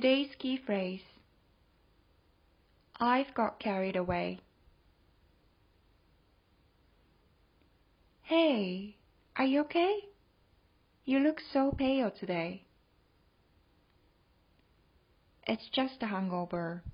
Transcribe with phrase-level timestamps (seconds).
[0.00, 1.02] Today's key phrase
[3.00, 4.38] I've got carried away.
[8.22, 8.94] Hey,
[9.34, 9.98] are you okay?
[11.04, 12.62] You look so pale today.
[15.48, 16.84] It's just a hangover.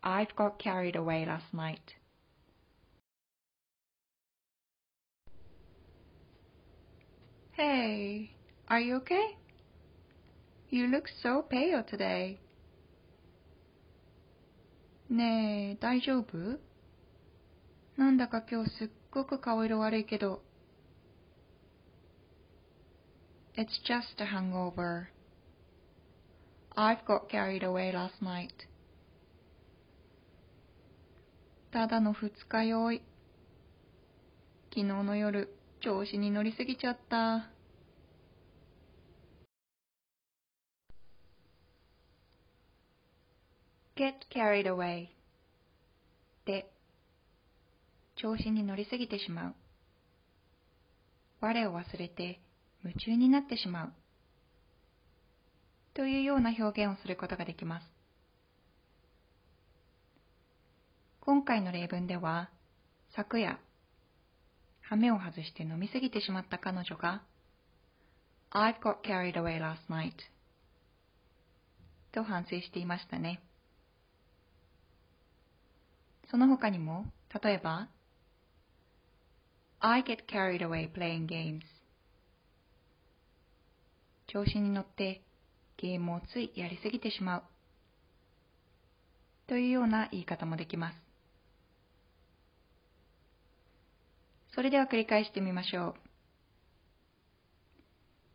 [0.00, 1.94] I've got carried away last night.
[7.50, 8.30] Hey,
[8.68, 9.39] are you okay?
[10.72, 12.38] You look so pale today.
[15.08, 16.60] ねえ、大丈夫
[17.96, 20.42] なんだか今日すっごく顔色悪いけど。
[23.56, 25.08] It's just a hangover.
[26.76, 28.50] I've got carried away last night.
[31.72, 33.02] ただの二日酔い。
[34.72, 37.50] 昨日の夜、調子に乗りすぎちゃった。
[44.00, 45.08] Get carried away
[46.46, 46.72] で
[48.16, 49.54] 調子に乗りすぎてしまう。
[51.42, 52.40] 我を忘れて
[52.82, 53.92] 夢中になってしまう。
[55.92, 57.86] というような表現をすることができます。
[61.20, 62.48] 今回の例文では
[63.14, 63.58] 昨夜
[64.80, 67.22] 羽目を外して飲みすぎてしまった彼女が
[68.50, 70.12] I've got carried away last night
[72.12, 73.42] と反省していましたね。
[76.30, 77.06] その他にも、
[77.42, 77.88] 例えば、
[79.80, 81.62] I get carried away playing games
[84.26, 85.22] 調子に乗って
[85.78, 87.42] ゲームをついやりすぎてしまう
[89.48, 90.96] というような言い方もできます。
[94.54, 95.94] それでは繰り返してみましょ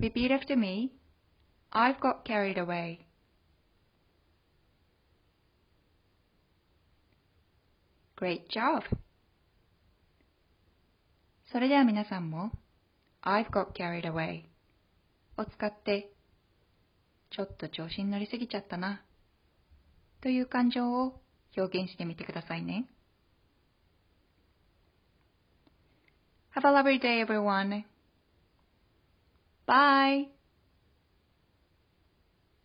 [0.00, 0.02] う。
[0.02, 0.92] Repeat after me.
[1.72, 3.00] I've got carried away.
[8.22, 8.82] Great job!
[11.50, 12.52] それでは皆さんも
[13.20, 14.44] I've got carried away
[15.36, 16.12] を使って
[17.32, 19.02] ちょっと調子に乗りすぎちゃったな
[20.20, 21.20] という感情を
[21.56, 22.86] 表現してみてくださいね。
[26.54, 27.82] Have a lovely day everyone.
[29.66, 30.41] Bye!